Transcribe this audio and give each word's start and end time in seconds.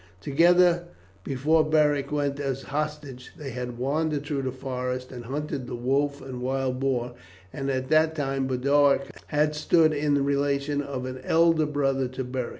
Together, 0.19 0.85
before 1.23 1.63
Beric 1.63 2.11
went 2.11 2.39
as 2.39 2.63
hostage, 2.63 3.29
they 3.37 3.51
had 3.51 3.77
wandered 3.77 4.25
through 4.25 4.41
the 4.41 4.51
forest 4.51 5.11
and 5.11 5.25
hunted 5.25 5.67
the 5.67 5.75
wolf 5.75 6.23
and 6.23 6.41
wild 6.41 6.79
boar, 6.79 7.13
and 7.53 7.69
at 7.69 7.89
that 7.89 8.15
time 8.15 8.47
Boduoc 8.47 9.01
had 9.27 9.53
stood 9.53 9.93
in 9.93 10.15
the 10.15 10.23
relation 10.23 10.81
of 10.81 11.05
an 11.05 11.21
elder 11.23 11.67
brother 11.67 12.07
to 12.07 12.23
Beric. 12.23 12.49